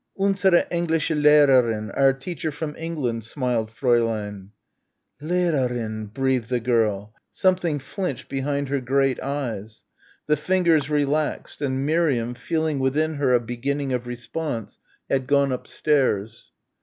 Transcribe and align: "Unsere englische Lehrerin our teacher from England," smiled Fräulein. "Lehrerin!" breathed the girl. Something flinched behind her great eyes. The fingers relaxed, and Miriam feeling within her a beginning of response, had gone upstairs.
"Unsere 0.19 0.65
englische 0.71 1.15
Lehrerin 1.15 1.91
our 1.95 2.11
teacher 2.11 2.49
from 2.49 2.75
England," 2.75 3.23
smiled 3.23 3.69
Fräulein. 3.69 4.47
"Lehrerin!" 5.21 6.11
breathed 6.11 6.49
the 6.49 6.59
girl. 6.59 7.13
Something 7.31 7.77
flinched 7.77 8.27
behind 8.27 8.69
her 8.69 8.81
great 8.81 9.19
eyes. 9.21 9.83
The 10.25 10.37
fingers 10.37 10.89
relaxed, 10.89 11.61
and 11.61 11.85
Miriam 11.85 12.33
feeling 12.33 12.79
within 12.79 13.13
her 13.17 13.35
a 13.35 13.39
beginning 13.39 13.93
of 13.93 14.07
response, 14.07 14.79
had 15.07 15.27
gone 15.27 15.51
upstairs. 15.51 16.51